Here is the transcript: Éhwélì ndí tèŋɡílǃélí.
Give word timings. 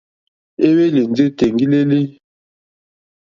Éhwélì 0.65 1.01
ndí 1.11 1.25
tèŋɡílǃélí. 1.37 1.99